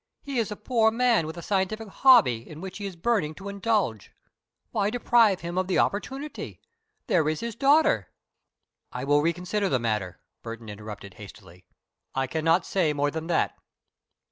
He 0.23 0.39
is 0.39 0.49
a 0.49 0.55
poor 0.55 0.89
man 0.89 1.27
with 1.27 1.37
a 1.37 1.43
scientific 1.43 1.87
hobby 1.87 2.49
in 2.49 2.59
which 2.59 2.79
he 2.79 2.87
is 2.87 2.95
burning 2.95 3.35
to 3.35 3.49
indulge. 3.49 4.11
Why 4.71 4.89
deprive 4.89 5.41
him 5.41 5.59
of 5.59 5.67
the 5.67 5.77
opportunity? 5.77 6.59
There 7.05 7.29
is 7.29 7.41
his 7.41 7.53
daughter" 7.53 8.09
"I 8.91 9.03
will 9.03 9.21
reconsider 9.21 9.69
the 9.69 9.77
matter," 9.77 10.19
Burton 10.41 10.69
interrupted, 10.69 11.13
hastily. 11.21 11.65
"I 12.15 12.25
cannot 12.25 12.65
say 12.65 12.93
more 12.93 13.11
than 13.11 13.27
that." 13.27 13.51
Mr. 13.55 13.61